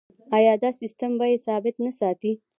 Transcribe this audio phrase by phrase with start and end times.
[0.37, 2.31] آیا دا سیستم بیې ثابت نه ساتي؟